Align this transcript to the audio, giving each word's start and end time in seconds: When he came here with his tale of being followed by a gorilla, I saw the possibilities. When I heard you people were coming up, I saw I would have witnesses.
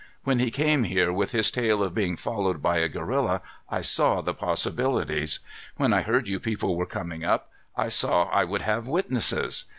When 0.23 0.39
he 0.39 0.49
came 0.49 0.85
here 0.85 1.13
with 1.13 1.31
his 1.31 1.51
tale 1.51 1.83
of 1.83 1.93
being 1.93 2.17
followed 2.17 2.59
by 2.59 2.77
a 2.79 2.89
gorilla, 2.89 3.41
I 3.69 3.81
saw 3.81 4.21
the 4.21 4.33
possibilities. 4.33 5.37
When 5.77 5.93
I 5.93 6.01
heard 6.01 6.27
you 6.27 6.39
people 6.39 6.75
were 6.75 6.87
coming 6.87 7.23
up, 7.23 7.51
I 7.77 7.89
saw 7.89 8.23
I 8.31 8.43
would 8.43 8.63
have 8.63 8.87
witnesses. 8.87 9.65